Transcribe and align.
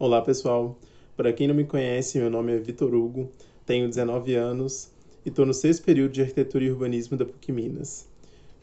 Olá 0.00 0.22
pessoal, 0.22 0.78
para 1.16 1.32
quem 1.32 1.48
não 1.48 1.54
me 1.56 1.64
conhece, 1.64 2.20
meu 2.20 2.30
nome 2.30 2.54
é 2.54 2.56
Vitor 2.56 2.94
Hugo, 2.94 3.32
tenho 3.66 3.88
19 3.88 4.32
anos 4.36 4.92
e 5.26 5.28
estou 5.28 5.44
no 5.44 5.52
sexto 5.52 5.82
período 5.82 6.12
de 6.12 6.20
Arquitetura 6.22 6.62
e 6.62 6.70
Urbanismo 6.70 7.16
da 7.16 7.24
PUC 7.24 7.50
Minas. 7.50 8.06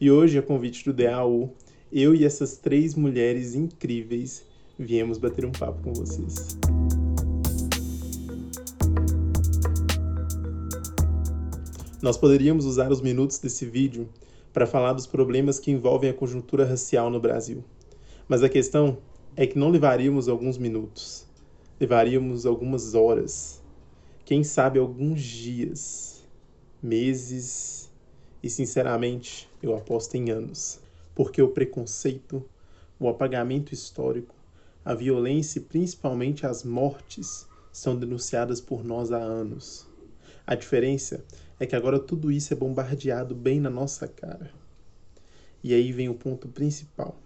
E 0.00 0.10
hoje, 0.10 0.38
a 0.38 0.42
convite 0.42 0.82
do 0.82 0.94
DAU, 0.94 1.52
eu 1.92 2.14
e 2.14 2.24
essas 2.24 2.56
três 2.56 2.94
mulheres 2.94 3.54
incríveis 3.54 4.46
viemos 4.78 5.18
bater 5.18 5.44
um 5.44 5.52
papo 5.52 5.82
com 5.82 5.92
vocês. 5.92 6.56
Nós 12.00 12.16
poderíamos 12.16 12.64
usar 12.64 12.90
os 12.90 13.02
minutos 13.02 13.38
desse 13.38 13.66
vídeo 13.66 14.08
para 14.54 14.66
falar 14.66 14.94
dos 14.94 15.06
problemas 15.06 15.60
que 15.60 15.70
envolvem 15.70 16.08
a 16.08 16.14
conjuntura 16.14 16.64
racial 16.64 17.10
no 17.10 17.20
Brasil. 17.20 17.62
Mas 18.26 18.42
a 18.42 18.48
questão 18.48 18.96
é 19.36 19.46
que 19.46 19.58
não 19.58 19.68
levaríamos 19.68 20.30
alguns 20.30 20.56
minutos 20.56 21.25
levaríamos 21.78 22.46
algumas 22.46 22.94
horas, 22.94 23.62
quem 24.24 24.42
sabe 24.42 24.78
alguns 24.78 25.22
dias, 25.22 26.26
meses 26.82 27.92
e, 28.42 28.48
sinceramente, 28.48 29.48
eu 29.62 29.76
aposto 29.76 30.14
em 30.14 30.30
anos, 30.30 30.80
porque 31.14 31.40
o 31.40 31.48
preconceito, 31.48 32.44
o 32.98 33.08
apagamento 33.08 33.74
histórico, 33.74 34.34
a 34.84 34.94
violência 34.94 35.58
e 35.58 35.62
principalmente 35.62 36.46
as 36.46 36.64
mortes 36.64 37.46
são 37.72 37.94
denunciadas 37.94 38.60
por 38.60 38.82
nós 38.82 39.12
há 39.12 39.18
anos. 39.18 39.86
A 40.46 40.54
diferença 40.54 41.24
é 41.60 41.66
que 41.66 41.76
agora 41.76 41.98
tudo 41.98 42.30
isso 42.32 42.52
é 42.52 42.56
bombardeado 42.56 43.34
bem 43.34 43.60
na 43.60 43.68
nossa 43.68 44.08
cara. 44.08 44.50
E 45.62 45.74
aí 45.74 45.92
vem 45.92 46.08
o 46.08 46.14
ponto 46.14 46.48
principal. 46.48 47.20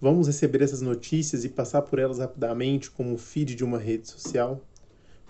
Vamos 0.00 0.28
receber 0.28 0.62
essas 0.62 0.80
notícias 0.80 1.44
e 1.44 1.48
passar 1.48 1.82
por 1.82 1.98
elas 1.98 2.20
rapidamente 2.20 2.88
como 2.88 3.14
o 3.14 3.18
feed 3.18 3.56
de 3.56 3.64
uma 3.64 3.78
rede 3.78 4.08
social? 4.08 4.60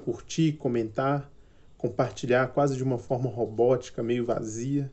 Curtir, 0.05 0.59
comentar, 0.59 1.33
compartilhar 1.79 2.49
quase 2.49 2.77
de 2.77 2.85
uma 2.85 2.99
forma 2.99 3.30
robótica, 3.30 4.02
meio 4.02 4.27
vazia? 4.27 4.93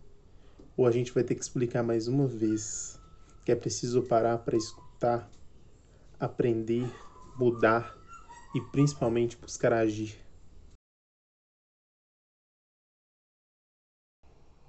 Ou 0.78 0.88
a 0.88 0.92
gente 0.92 1.12
vai 1.12 1.26
ter 1.26 1.36
que 1.36 1.42
explicar 1.42 1.84
mais 1.84 2.08
uma 2.08 2.26
vez 2.26 2.98
que 3.44 3.52
é 3.52 3.56
preciso 3.56 4.02
parar 4.04 4.38
para 4.38 4.56
escutar, 4.56 5.30
aprender, 6.18 6.90
mudar 7.38 7.98
e 8.56 8.62
principalmente 8.62 9.36
buscar 9.36 9.74
agir? 9.74 10.16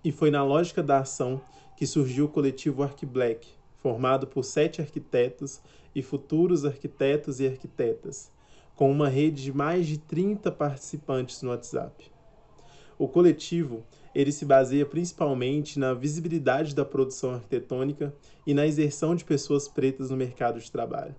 E 0.03 0.11
foi 0.11 0.33
na 0.33 0.43
lógica 0.43 0.83
da 0.83 0.99
ação 0.99 1.41
que 1.77 1.87
surgiu 1.87 2.25
o 2.25 2.29
coletivo 2.29 2.83
ArcBlack, 2.83 3.56
formado 3.87 4.27
por 4.27 4.43
sete 4.43 4.81
arquitetos 4.81 5.61
e 5.95 6.03
futuros 6.03 6.65
arquitetos 6.65 7.39
e 7.39 7.47
arquitetas, 7.47 8.33
com 8.75 8.91
uma 8.91 9.09
rede 9.09 9.45
de 9.45 9.53
mais 9.53 9.87
de 9.87 9.97
30 9.97 10.51
participantes 10.51 11.41
no 11.41 11.51
WhatsApp. 11.51 12.11
O 12.99 13.07
coletivo 13.07 13.85
ele 14.13 14.33
se 14.33 14.45
baseia 14.45 14.85
principalmente 14.85 15.79
na 15.79 15.95
visibilidade 15.95 16.75
da 16.75 16.85
produção 16.85 17.35
arquitetônica 17.35 18.13
e 18.45 18.53
na 18.53 18.67
exerção 18.67 19.15
de 19.15 19.25
pessoas 19.25 19.69
pretas 19.69 20.11
no 20.11 20.17
mercado 20.17 20.59
de 20.59 20.69
trabalho, 20.69 21.15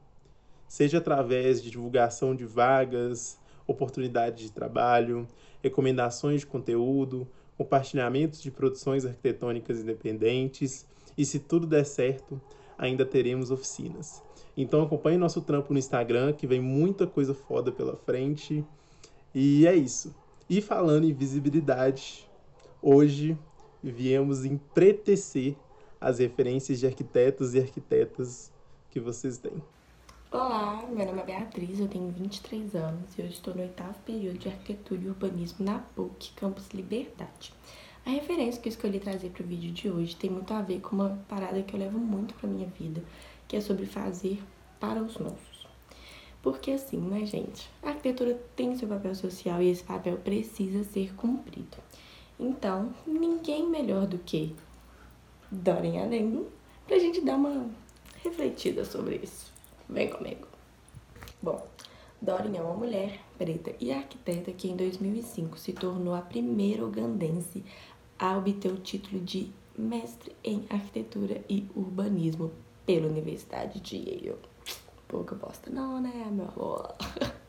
seja 0.67 0.97
através 0.97 1.63
de 1.63 1.71
divulgação 1.71 2.35
de 2.35 2.43
vagas, 2.43 3.39
oportunidades 3.65 4.43
de 4.43 4.51
trabalho, 4.51 5.25
recomendações 5.63 6.41
de 6.41 6.47
conteúdo, 6.47 7.25
compartilhamentos 7.57 8.41
de 8.41 8.51
produções 8.51 9.05
arquitetônicas 9.05 9.79
independentes 9.79 10.85
e, 11.17 11.25
se 11.25 11.39
tudo 11.39 11.65
der 11.65 11.85
certo, 11.85 12.39
ainda 12.77 13.05
teremos 13.05 13.49
oficinas. 13.51 14.21
Então 14.55 14.81
acompanhe 14.81 15.17
nosso 15.17 15.41
trampo 15.41 15.73
no 15.73 15.79
Instagram, 15.79 16.33
que 16.33 16.47
vem 16.47 16.61
muita 16.61 17.05
coisa 17.07 17.33
foda 17.33 17.71
pela 17.71 17.95
frente. 17.95 18.63
E 19.33 19.67
é 19.67 19.75
isso. 19.75 20.15
E 20.49 20.61
falando 20.61 21.05
em 21.05 21.13
visibilidade, 21.13 22.27
hoje 22.81 23.37
viemos 23.83 24.45
empretecer 24.45 25.55
as 25.99 26.19
referências 26.19 26.79
de 26.79 26.87
arquitetos 26.87 27.53
e 27.53 27.59
arquitetas 27.59 28.51
que 28.89 28.99
vocês 28.99 29.37
têm. 29.37 29.61
Olá, 30.31 30.85
meu 30.89 31.05
nome 31.05 31.21
é 31.21 31.25
Beatriz, 31.25 31.79
eu 31.79 31.87
tenho 31.87 32.11
23 32.11 32.75
anos 32.75 33.17
e 33.17 33.21
hoje 33.21 33.33
estou 33.33 33.55
no 33.55 33.61
oitavo 33.61 33.97
período 34.05 34.37
de 34.37 34.49
Arquitetura 34.49 35.01
e 35.01 35.07
Urbanismo 35.07 35.65
na 35.65 35.79
PUC, 35.79 36.33
Campus 36.35 36.67
Liberdade. 36.71 37.53
A 38.07 38.09
referência 38.09 38.61
que 38.61 38.69
eu 38.69 38.71
escolhi 38.71 39.01
trazer 39.01 39.31
para 39.31 39.43
o 39.43 39.45
vídeo 39.45 39.69
de 39.73 39.89
hoje 39.89 40.15
tem 40.15 40.29
muito 40.29 40.53
a 40.53 40.61
ver 40.61 40.79
com 40.79 40.95
uma 40.95 41.19
parada 41.27 41.61
que 41.61 41.73
eu 41.73 41.79
levo 41.79 41.99
muito 41.99 42.33
para 42.35 42.47
minha 42.47 42.69
vida, 42.69 43.03
que 43.49 43.57
é 43.57 43.59
sobre 43.59 43.85
fazer 43.85 44.41
para 44.79 45.03
os 45.03 45.17
nossos. 45.17 45.67
Porque 46.41 46.71
assim, 46.71 47.01
né, 47.01 47.25
gente? 47.25 47.69
A 47.83 47.89
arquitetura 47.89 48.41
tem 48.55 48.77
seu 48.77 48.87
papel 48.87 49.13
social 49.13 49.61
e 49.61 49.69
esse 49.69 49.83
papel 49.83 50.15
precisa 50.19 50.85
ser 50.85 51.13
cumprido. 51.15 51.75
Então, 52.39 52.93
ninguém 53.05 53.67
melhor 53.67 54.07
do 54.07 54.17
que 54.19 54.55
Dorian 55.51 56.05
Adengo 56.05 56.47
pra 56.87 56.99
gente 56.99 57.19
dar 57.19 57.35
uma 57.35 57.69
refletida 58.23 58.85
sobre 58.85 59.19
isso. 59.21 59.51
Vem 59.89 60.09
comigo. 60.09 60.47
Bom, 61.41 61.61
Dorian 62.21 62.57
é 62.57 62.61
uma 62.61 62.73
mulher 62.73 63.19
preta 63.37 63.75
e 63.81 63.91
arquiteta 63.91 64.53
que 64.53 64.69
em 64.69 64.77
2005 64.77 65.59
se 65.59 65.73
tornou 65.73 66.15
a 66.15 66.21
primeira 66.21 66.85
ugandense 66.85 67.65
a 68.19 68.37
obter 68.37 68.71
o 68.71 68.77
título 68.77 69.21
de 69.21 69.51
mestre 69.77 70.35
em 70.43 70.65
arquitetura 70.69 71.43
e 71.49 71.69
urbanismo 71.75 72.51
pela 72.85 73.07
Universidade 73.07 73.79
de 73.79 73.97
Yale. 73.97 74.35
Pouca 75.07 75.35
bosta 75.35 75.69
não, 75.69 76.01
né, 76.01 76.27
meu 76.31 76.47
amor? 76.47 76.95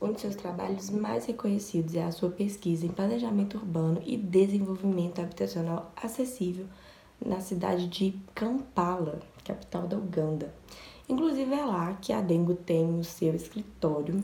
Um 0.00 0.12
de 0.12 0.20
seus 0.20 0.36
trabalhos 0.36 0.90
mais 0.90 1.26
reconhecidos 1.26 1.96
é 1.96 2.04
a 2.04 2.12
sua 2.12 2.30
pesquisa 2.30 2.86
em 2.86 2.88
planejamento 2.88 3.56
urbano 3.56 4.00
e 4.06 4.16
desenvolvimento 4.16 5.20
habitacional 5.20 5.92
acessível 5.96 6.66
na 7.20 7.40
cidade 7.40 7.88
de 7.88 8.14
Kampala, 8.32 9.18
capital 9.44 9.88
da 9.88 9.96
Uganda. 9.96 10.54
Inclusive 11.08 11.52
é 11.52 11.64
lá 11.64 11.94
que 11.94 12.12
a 12.12 12.20
Dengo 12.20 12.54
tem 12.54 12.96
o 12.96 13.02
seu 13.02 13.34
escritório, 13.34 14.22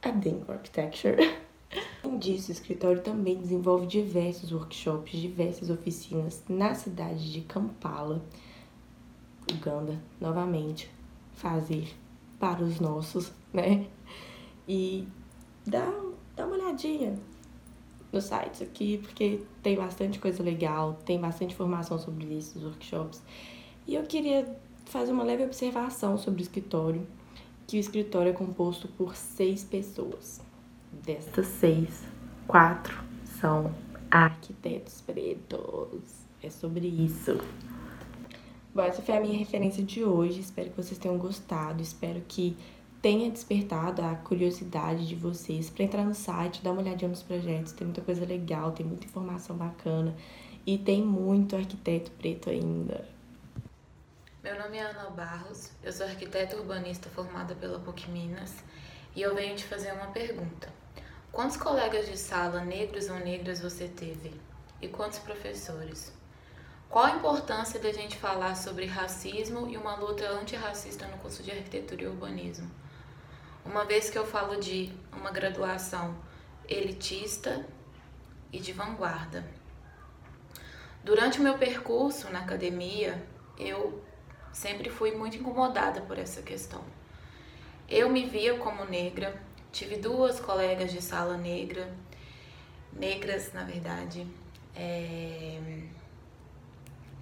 a 0.00 0.10
Dengo 0.10 0.52
Architecture. 0.52 1.16
Além 2.02 2.18
disso, 2.18 2.50
o 2.50 2.52
escritório 2.52 3.02
também 3.02 3.36
desenvolve 3.36 3.86
diversos 3.86 4.52
workshops, 4.52 5.18
diversas 5.18 5.68
oficinas 5.70 6.42
na 6.48 6.74
cidade 6.74 7.30
de 7.30 7.42
Kampala, 7.42 8.22
Uganda, 9.52 10.00
novamente, 10.20 10.90
fazer 11.34 11.88
para 12.38 12.62
os 12.62 12.80
nossos, 12.80 13.32
né? 13.52 13.86
E 14.66 15.06
dá, 15.66 15.92
dá 16.34 16.46
uma 16.46 16.56
olhadinha 16.56 17.18
no 18.12 18.20
site 18.20 18.62
aqui, 18.62 18.98
porque 18.98 19.42
tem 19.62 19.76
bastante 19.76 20.18
coisa 20.18 20.42
legal, 20.42 20.98
tem 21.04 21.20
bastante 21.20 21.54
informação 21.54 21.98
sobre 21.98 22.34
esses 22.36 22.62
workshops. 22.62 23.22
E 23.86 23.94
eu 23.94 24.02
queria 24.04 24.56
fazer 24.86 25.12
uma 25.12 25.22
leve 25.22 25.44
observação 25.44 26.16
sobre 26.16 26.40
o 26.40 26.44
escritório, 26.44 27.06
que 27.66 27.76
o 27.76 27.80
escritório 27.80 28.30
é 28.30 28.32
composto 28.32 28.88
por 28.88 29.14
seis 29.14 29.62
pessoas. 29.62 30.40
Destas 30.92 31.46
seis, 31.46 32.02
quatro 32.46 32.96
são 33.40 33.74
arquitetos 34.10 35.00
pretos. 35.00 36.26
É 36.42 36.50
sobre 36.50 36.86
isso. 36.86 37.38
Bom, 38.74 38.82
essa 38.82 39.02
foi 39.02 39.16
a 39.16 39.20
minha 39.20 39.38
referência 39.38 39.82
de 39.82 40.04
hoje. 40.04 40.40
Espero 40.40 40.70
que 40.70 40.76
vocês 40.76 40.98
tenham 40.98 41.18
gostado. 41.18 41.82
Espero 41.82 42.20
que 42.26 42.56
tenha 43.00 43.30
despertado 43.30 44.02
a 44.02 44.14
curiosidade 44.14 45.06
de 45.06 45.14
vocês 45.14 45.70
para 45.70 45.84
entrar 45.84 46.04
no 46.04 46.14
site, 46.14 46.62
dar 46.62 46.72
uma 46.72 46.82
olhadinha 46.82 47.08
nos 47.08 47.22
projetos. 47.22 47.72
Tem 47.72 47.86
muita 47.86 48.02
coisa 48.02 48.24
legal, 48.24 48.72
tem 48.72 48.84
muita 48.84 49.06
informação 49.06 49.56
bacana 49.56 50.14
e 50.66 50.76
tem 50.76 51.02
muito 51.02 51.56
arquiteto 51.56 52.10
preto 52.12 52.50
ainda. 52.50 53.08
Meu 54.42 54.58
nome 54.58 54.78
é 54.78 54.82
Ana 54.82 55.10
Barros, 55.10 55.70
eu 55.82 55.92
sou 55.92 56.06
arquiteta 56.06 56.56
urbanista 56.56 57.10
formada 57.10 57.54
pela 57.54 57.78
PUC 57.78 58.10
Minas 58.10 58.54
e 59.14 59.22
eu 59.22 59.34
venho 59.34 59.56
te 59.56 59.64
fazer 59.64 59.92
uma 59.92 60.08
pergunta. 60.08 60.68
Quantos 61.32 61.56
colegas 61.56 62.06
de 62.06 62.16
sala 62.16 62.64
negros 62.64 63.08
ou 63.08 63.16
negras 63.18 63.60
você 63.60 63.86
teve? 63.88 64.32
E 64.80 64.88
quantos 64.88 65.18
professores? 65.18 66.12
Qual 66.88 67.04
a 67.04 67.12
importância 67.12 67.78
da 67.78 67.92
gente 67.92 68.16
falar 68.16 68.56
sobre 68.56 68.86
racismo 68.86 69.68
e 69.68 69.76
uma 69.76 69.94
luta 69.94 70.28
antirracista 70.28 71.06
no 71.06 71.18
curso 71.18 71.42
de 71.42 71.52
arquitetura 71.52 72.02
e 72.02 72.06
urbanismo? 72.06 72.68
Uma 73.64 73.84
vez 73.84 74.10
que 74.10 74.18
eu 74.18 74.26
falo 74.26 74.60
de 74.60 74.92
uma 75.12 75.30
graduação 75.30 76.16
elitista 76.68 77.64
e 78.52 78.58
de 78.58 78.72
vanguarda. 78.72 79.44
Durante 81.04 81.38
o 81.38 81.42
meu 81.42 81.56
percurso 81.56 82.28
na 82.30 82.40
academia, 82.40 83.24
eu 83.56 84.02
sempre 84.52 84.90
fui 84.90 85.12
muito 85.12 85.36
incomodada 85.36 86.00
por 86.00 86.18
essa 86.18 86.42
questão. 86.42 86.84
Eu 87.90 88.08
me 88.08 88.24
via 88.24 88.56
como 88.58 88.84
negra, 88.84 89.40
Tive 89.72 89.96
duas 89.96 90.40
colegas 90.40 90.90
de 90.90 91.00
sala 91.00 91.36
negra, 91.36 91.88
negras 92.92 93.52
na 93.52 93.62
verdade. 93.62 94.26
É... 94.74 95.60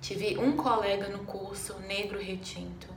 Tive 0.01 0.39
um 0.39 0.57
colega 0.57 1.09
no 1.09 1.25
curso 1.25 1.79
negro 1.81 2.19
retinto. 2.19 2.89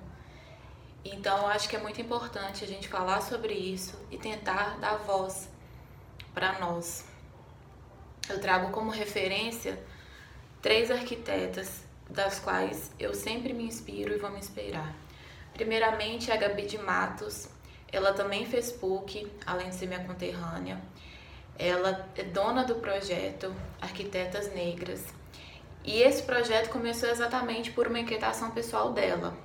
Então, 1.03 1.39
eu 1.39 1.47
acho 1.47 1.67
que 1.67 1.75
é 1.75 1.79
muito 1.79 1.99
importante 1.99 2.63
a 2.63 2.67
gente 2.67 2.87
falar 2.87 3.21
sobre 3.21 3.53
isso 3.53 3.99
e 4.09 4.17
tentar 4.17 4.77
dar 4.77 4.97
voz 4.97 5.49
para 6.33 6.59
nós. 6.59 7.05
Eu 8.29 8.39
trago 8.39 8.71
como 8.71 8.89
referência 8.89 9.83
três 10.61 10.89
arquitetas 10.91 11.83
das 12.07 12.39
quais 12.39 12.91
eu 12.99 13.13
sempre 13.13 13.51
me 13.51 13.63
inspiro 13.63 14.13
e 14.13 14.17
vou 14.17 14.29
me 14.29 14.39
inspirar. 14.39 14.95
Primeiramente, 15.53 16.31
a 16.31 16.37
Gabi 16.37 16.65
de 16.65 16.77
Matos. 16.77 17.49
Ela 17.91 18.13
também 18.13 18.45
fez 18.45 18.71
PUC, 18.71 19.31
além 19.45 19.69
de 19.69 19.75
ser 19.75 19.87
minha 19.87 20.03
conterrânea. 20.03 20.81
Ela 21.57 22.07
é 22.15 22.23
dona 22.23 22.63
do 22.63 22.75
projeto 22.75 23.53
Arquitetas 23.81 24.53
Negras. 24.53 25.13
E 25.83 26.01
esse 26.01 26.23
projeto 26.23 26.69
começou 26.69 27.09
exatamente 27.09 27.71
por 27.71 27.87
uma 27.87 27.99
inquietação 27.99 28.51
pessoal 28.51 28.93
dela. 28.93 29.35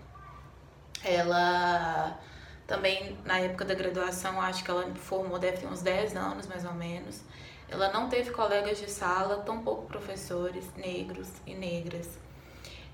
Ela 1.02 2.18
também, 2.66 3.16
na 3.24 3.38
época 3.38 3.64
da 3.64 3.74
graduação, 3.74 4.40
acho 4.40 4.62
que 4.64 4.70
ela 4.70 4.92
formou, 4.94 5.38
deve 5.38 5.58
ter 5.58 5.66
uns 5.66 5.82
10 5.82 6.16
anos 6.16 6.46
mais 6.46 6.64
ou 6.64 6.74
menos. 6.74 7.22
Ela 7.68 7.92
não 7.92 8.08
teve 8.08 8.30
colegas 8.30 8.78
de 8.78 8.90
sala, 8.90 9.38
tampouco 9.38 9.86
professores 9.86 10.64
negros 10.76 11.28
e 11.46 11.54
negras. 11.54 12.08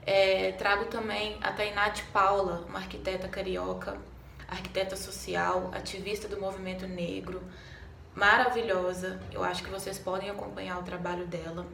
É, 0.05 0.53
trago 0.53 0.87
também 0.87 1.39
a 1.43 1.53
Tainate 1.53 2.03
Paula, 2.05 2.65
uma 2.69 2.79
arquiteta 2.79 3.29
carioca, 3.29 3.97
arquiteta 4.53 4.97
social, 4.97 5.71
ativista 5.73 6.29
do 6.29 6.41
movimento 6.41 6.87
negro, 6.87 7.43
maravilhosa. 8.15 9.21
Eu 9.33 9.43
acho 9.43 9.63
que 9.63 9.71
vocês 9.71 9.99
podem 9.99 10.31
acompanhar 10.31 10.79
o 10.79 10.83
trabalho 10.83 11.27
dela. 11.27 11.67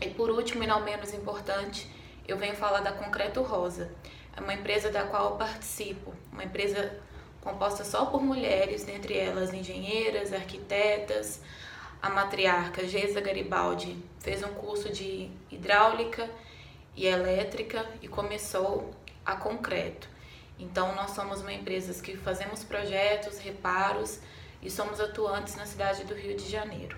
E 0.00 0.10
por 0.10 0.30
último, 0.30 0.62
e 0.62 0.66
não 0.66 0.84
menos 0.84 1.14
importante, 1.14 1.90
eu 2.26 2.36
venho 2.36 2.54
falar 2.54 2.80
da 2.80 2.92
Concreto 2.92 3.42
Rosa. 3.42 3.90
É 4.36 4.40
uma 4.40 4.54
empresa 4.54 4.90
da 4.90 5.04
qual 5.04 5.30
eu 5.30 5.36
participo, 5.36 6.14
uma 6.32 6.44
empresa 6.44 7.00
composta 7.40 7.84
só 7.84 8.06
por 8.06 8.22
mulheres, 8.22 8.84
dentre 8.84 9.16
elas 9.16 9.52
engenheiras, 9.52 10.32
arquitetas. 10.32 11.40
A 12.00 12.10
matriarca 12.10 12.86
Geisa 12.86 13.20
Garibaldi 13.20 13.96
fez 14.20 14.44
um 14.44 14.54
curso 14.54 14.92
de 14.92 15.30
hidráulica 15.50 16.30
e 16.94 17.06
elétrica 17.06 17.84
e 18.00 18.06
começou 18.06 18.92
a 19.24 19.34
concreto. 19.34 20.08
Então, 20.58 20.94
nós 20.94 21.12
somos 21.12 21.40
uma 21.40 21.52
empresa 21.52 22.02
que 22.02 22.16
fazemos 22.16 22.64
projetos, 22.64 23.38
reparos 23.38 24.20
e 24.60 24.68
somos 24.68 25.00
atuantes 25.00 25.54
na 25.54 25.64
cidade 25.64 26.04
do 26.04 26.14
Rio 26.14 26.36
de 26.36 26.48
Janeiro. 26.48 26.96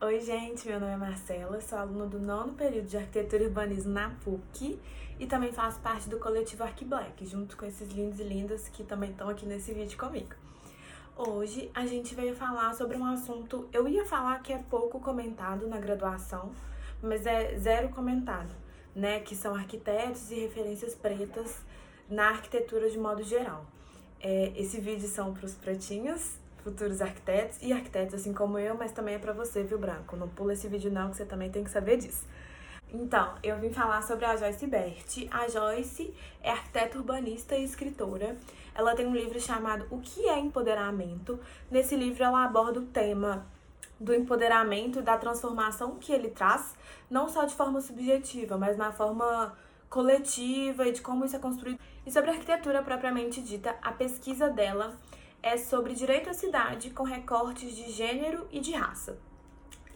Oi, 0.00 0.20
gente, 0.20 0.66
meu 0.66 0.78
nome 0.80 0.92
é 0.92 0.96
Marcela, 0.96 1.60
sou 1.60 1.76
aluna 1.76 2.06
do 2.06 2.18
nono 2.18 2.52
período 2.52 2.86
de 2.86 2.96
Arquitetura 2.96 3.42
e 3.42 3.46
Urbanismo 3.46 3.92
na 3.92 4.10
PUC 4.24 4.80
e 5.18 5.26
também 5.26 5.52
faço 5.52 5.80
parte 5.80 6.08
do 6.08 6.18
coletivo 6.18 6.62
ArquiBlack, 6.62 7.26
junto 7.26 7.56
com 7.56 7.66
esses 7.66 7.90
lindos 7.90 8.20
e 8.20 8.22
lindas 8.22 8.68
que 8.68 8.84
também 8.84 9.10
estão 9.10 9.28
aqui 9.28 9.44
nesse 9.44 9.74
vídeo 9.74 9.98
comigo. 9.98 10.34
Hoje 11.16 11.68
a 11.74 11.84
gente 11.84 12.14
veio 12.14 12.36
falar 12.36 12.72
sobre 12.74 12.96
um 12.96 13.04
assunto, 13.04 13.68
eu 13.72 13.88
ia 13.88 14.06
falar 14.06 14.40
que 14.40 14.52
é 14.52 14.58
pouco 14.58 15.00
comentado 15.00 15.66
na 15.66 15.78
graduação, 15.78 16.52
mas 17.02 17.26
é 17.26 17.58
zero 17.58 17.88
comentado 17.88 18.54
né, 18.94 19.20
que 19.20 19.36
são 19.36 19.54
arquitetos 19.54 20.30
e 20.30 20.36
referências 20.36 20.94
pretas 20.94 21.60
na 22.08 22.30
arquitetura 22.30 22.88
de 22.88 22.98
modo 22.98 23.22
geral. 23.22 23.64
É, 24.20 24.52
esse 24.56 24.80
vídeo 24.80 25.08
são 25.08 25.32
para 25.32 25.46
os 25.46 25.54
pretinhos, 25.54 26.38
futuros 26.64 27.00
arquitetos 27.00 27.58
e 27.62 27.72
arquitetos 27.72 28.14
assim 28.14 28.32
como 28.32 28.58
eu, 28.58 28.74
mas 28.76 28.92
também 28.92 29.14
é 29.14 29.18
para 29.18 29.32
você, 29.32 29.62
viu, 29.62 29.78
Branco? 29.78 30.16
Não 30.16 30.28
pula 30.28 30.52
esse 30.52 30.68
vídeo 30.68 30.90
não, 30.90 31.10
que 31.10 31.16
você 31.16 31.24
também 31.24 31.50
tem 31.50 31.62
que 31.62 31.70
saber 31.70 31.96
disso. 31.96 32.24
Então, 32.92 33.34
eu 33.42 33.58
vim 33.58 33.70
falar 33.70 34.02
sobre 34.02 34.24
a 34.24 34.34
Joyce 34.34 34.66
Bert. 34.66 35.28
A 35.30 35.46
Joyce 35.46 36.14
é 36.42 36.50
arquiteta 36.50 36.96
urbanista 36.96 37.54
e 37.54 37.62
escritora. 37.62 38.36
Ela 38.74 38.94
tem 38.94 39.06
um 39.06 39.14
livro 39.14 39.38
chamado 39.38 39.86
O 39.90 40.00
que 40.00 40.26
é 40.26 40.38
Empoderamento. 40.38 41.38
Nesse 41.70 41.94
livro 41.96 42.24
ela 42.24 42.44
aborda 42.44 42.80
o 42.80 42.86
tema 42.86 43.46
do 44.00 44.14
empoderamento, 44.14 45.02
da 45.02 45.16
transformação 45.16 45.96
que 45.96 46.12
ele 46.12 46.30
traz, 46.30 46.74
não 47.10 47.28
só 47.28 47.44
de 47.44 47.54
forma 47.54 47.80
subjetiva, 47.80 48.56
mas 48.56 48.76
na 48.76 48.92
forma 48.92 49.56
coletiva 49.88 50.86
e 50.86 50.92
de 50.92 51.00
como 51.00 51.24
isso 51.24 51.36
é 51.36 51.38
construído. 51.38 51.78
E 52.06 52.10
sobre 52.10 52.30
a 52.30 52.32
arquitetura 52.32 52.82
propriamente 52.82 53.40
dita, 53.40 53.76
a 53.82 53.92
pesquisa 53.92 54.48
dela 54.48 54.98
é 55.42 55.56
sobre 55.56 55.94
direito 55.94 56.30
à 56.30 56.34
cidade 56.34 56.90
com 56.90 57.02
recortes 57.02 57.74
de 57.74 57.90
gênero 57.90 58.46
e 58.50 58.60
de 58.60 58.72
raça. 58.72 59.18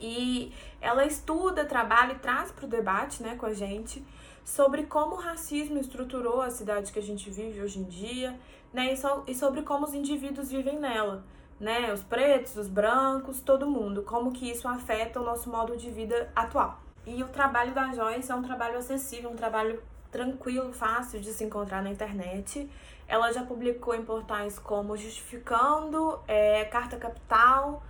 E 0.00 0.52
ela 0.80 1.04
estuda, 1.04 1.64
trabalha 1.64 2.12
e 2.12 2.18
traz 2.18 2.50
para 2.50 2.64
o 2.64 2.68
debate 2.68 3.22
né, 3.22 3.36
com 3.36 3.46
a 3.46 3.52
gente 3.52 4.04
sobre 4.44 4.84
como 4.84 5.14
o 5.14 5.18
racismo 5.18 5.78
estruturou 5.78 6.42
a 6.42 6.50
cidade 6.50 6.92
que 6.92 6.98
a 6.98 7.02
gente 7.02 7.30
vive 7.30 7.62
hoje 7.62 7.78
em 7.78 7.84
dia, 7.84 8.36
né, 8.72 8.92
e 9.28 9.34
sobre 9.34 9.62
como 9.62 9.86
os 9.86 9.94
indivíduos 9.94 10.50
vivem 10.50 10.80
nela 10.80 11.24
né? 11.62 11.92
Os 11.92 12.02
pretos, 12.02 12.56
os 12.56 12.68
brancos, 12.68 13.40
todo 13.40 13.70
mundo. 13.70 14.02
Como 14.02 14.32
que 14.32 14.50
isso 14.50 14.66
afeta 14.66 15.20
o 15.20 15.24
nosso 15.24 15.48
modo 15.48 15.76
de 15.76 15.90
vida 15.90 16.30
atual. 16.34 16.80
E 17.04 17.22
o 17.22 17.28
trabalho 17.28 17.74
da 17.74 17.92
Joyce 17.92 18.30
é 18.30 18.34
um 18.34 18.42
trabalho 18.42 18.78
acessível, 18.78 19.30
um 19.30 19.36
trabalho 19.36 19.82
tranquilo, 20.10 20.72
fácil 20.72 21.20
de 21.20 21.32
se 21.32 21.42
encontrar 21.42 21.82
na 21.82 21.90
internet. 21.90 22.70
Ela 23.08 23.32
já 23.32 23.42
publicou 23.42 23.94
em 23.94 24.04
portais 24.04 24.58
como 24.58 24.96
Justificando, 24.96 26.20
é, 26.28 26.64
Carta 26.66 26.96
Capital 26.96 27.82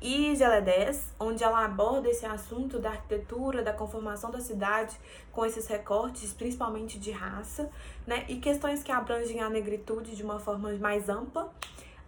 e 0.00 0.32
GL10, 0.32 1.02
onde 1.18 1.42
ela 1.42 1.64
aborda 1.64 2.08
esse 2.08 2.24
assunto 2.24 2.78
da 2.78 2.90
arquitetura, 2.90 3.62
da 3.62 3.72
conformação 3.72 4.30
da 4.30 4.40
cidade 4.40 4.96
com 5.32 5.44
esses 5.44 5.66
recortes, 5.66 6.32
principalmente 6.32 6.98
de 6.98 7.10
raça, 7.10 7.68
né? 8.06 8.24
E 8.28 8.36
questões 8.36 8.82
que 8.82 8.92
abrangem 8.92 9.40
a 9.40 9.50
negritude 9.50 10.14
de 10.14 10.22
uma 10.22 10.38
forma 10.38 10.72
mais 10.74 11.08
ampla. 11.08 11.52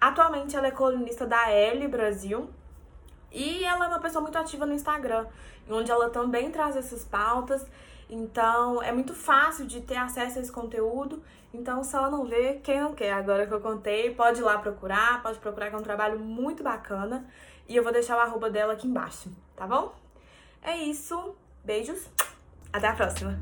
Atualmente 0.01 0.57
ela 0.57 0.69
é 0.69 0.71
colunista 0.71 1.27
da 1.27 1.51
L 1.51 1.87
Brasil 1.89 2.49
e 3.33 3.65
ela 3.65 3.87
é 3.87 3.89
uma 3.89 4.01
pessoa 4.01 4.23
muito 4.23 4.37
ativa 4.37 4.67
no 4.67 4.75
Instagram, 4.75 5.27
onde 5.69 5.91
ela 5.91 6.11
também 6.11 6.51
traz 6.51 6.77
essas 6.77 7.05
pautas. 7.05 7.67
Então 8.09 8.83
é 8.83 8.93
muito 8.93 9.15
fácil 9.15 9.67
de 9.67 9.81
ter 9.81 9.97
acesso 9.97 10.39
a 10.39 10.43
esse 10.43 10.53
conteúdo. 10.53 11.23
Então, 11.55 11.85
se 11.85 11.95
ela 11.95 12.11
não 12.11 12.25
vê, 12.25 12.61
quem 12.63 12.81
não 12.81 12.95
quer? 12.95 13.13
Agora 13.13 13.47
que 13.47 13.53
eu 13.53 13.61
contei, 13.61 14.15
pode 14.15 14.41
ir 14.41 14.43
lá 14.43 14.59
procurar, 14.59 15.23
pode 15.23 15.39
procurar 15.39 15.69
que 15.69 15.75
é 15.77 15.79
um 15.79 15.83
trabalho 15.83 16.19
muito 16.19 16.63
bacana. 16.63 17.27
E 17.69 17.77
eu 17.77 17.83
vou 17.83 17.93
deixar 17.93 18.17
o 18.17 18.21
arroba 18.21 18.51
dela 18.51 18.73
aqui 18.73 18.87
embaixo, 18.87 19.31
tá 19.55 19.67
bom? 19.67 19.95
É 20.63 20.77
isso. 20.77 21.35
Beijos. 21.65 22.09
Até 22.73 22.89
a 22.89 22.95
próxima. 22.95 23.39